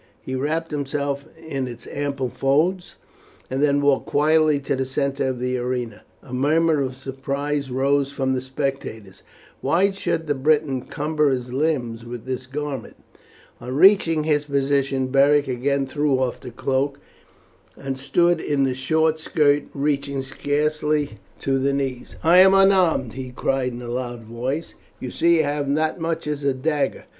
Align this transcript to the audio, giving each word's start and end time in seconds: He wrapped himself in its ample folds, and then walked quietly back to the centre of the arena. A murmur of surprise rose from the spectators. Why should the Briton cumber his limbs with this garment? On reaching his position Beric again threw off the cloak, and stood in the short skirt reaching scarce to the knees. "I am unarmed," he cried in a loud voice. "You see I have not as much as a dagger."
He 0.19 0.33
wrapped 0.33 0.71
himself 0.71 1.25
in 1.37 1.67
its 1.67 1.85
ample 1.85 2.27
folds, 2.27 2.95
and 3.51 3.61
then 3.61 3.81
walked 3.81 4.07
quietly 4.07 4.57
back 4.57 4.65
to 4.65 4.75
the 4.77 4.83
centre 4.87 5.27
of 5.27 5.37
the 5.39 5.59
arena. 5.59 6.01
A 6.23 6.33
murmur 6.33 6.81
of 6.81 6.95
surprise 6.95 7.69
rose 7.69 8.11
from 8.11 8.33
the 8.33 8.41
spectators. 8.41 9.21
Why 9.61 9.91
should 9.91 10.25
the 10.25 10.33
Briton 10.33 10.87
cumber 10.87 11.29
his 11.29 11.53
limbs 11.53 12.03
with 12.03 12.25
this 12.25 12.47
garment? 12.47 12.95
On 13.59 13.75
reaching 13.75 14.23
his 14.23 14.45
position 14.45 15.09
Beric 15.09 15.47
again 15.47 15.85
threw 15.85 16.17
off 16.17 16.39
the 16.39 16.49
cloak, 16.49 16.99
and 17.77 17.95
stood 17.95 18.41
in 18.41 18.63
the 18.63 18.73
short 18.73 19.19
skirt 19.19 19.65
reaching 19.71 20.23
scarce 20.23 20.79
to 21.41 21.59
the 21.59 21.73
knees. 21.73 22.15
"I 22.23 22.39
am 22.39 22.55
unarmed," 22.55 23.13
he 23.13 23.29
cried 23.29 23.71
in 23.73 23.83
a 23.83 23.87
loud 23.87 24.23
voice. 24.23 24.73
"You 24.99 25.11
see 25.11 25.43
I 25.43 25.53
have 25.55 25.67
not 25.67 25.97
as 25.97 25.99
much 26.01 26.25
as 26.25 26.43
a 26.43 26.55
dagger." 26.55 27.03